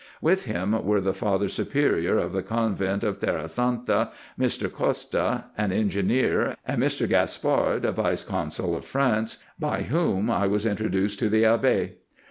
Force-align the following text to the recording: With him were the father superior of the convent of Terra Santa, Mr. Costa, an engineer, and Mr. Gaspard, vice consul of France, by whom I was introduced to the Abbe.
With 0.19 0.45
him 0.45 0.83
were 0.83 0.99
the 0.99 1.13
father 1.13 1.47
superior 1.47 2.17
of 2.17 2.33
the 2.33 2.41
convent 2.41 3.03
of 3.03 3.19
Terra 3.19 3.47
Santa, 3.47 4.09
Mr. 4.39 4.73
Costa, 4.73 5.43
an 5.55 5.71
engineer, 5.71 6.55
and 6.65 6.81
Mr. 6.81 7.07
Gaspard, 7.07 7.83
vice 7.85 8.23
consul 8.23 8.75
of 8.75 8.83
France, 8.83 9.43
by 9.59 9.83
whom 9.83 10.31
I 10.31 10.47
was 10.47 10.65
introduced 10.65 11.19
to 11.19 11.29
the 11.29 11.45
Abbe. 11.45 11.97